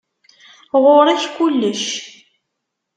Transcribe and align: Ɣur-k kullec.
Ɣur-k 0.83 1.23
kullec. 1.35 1.85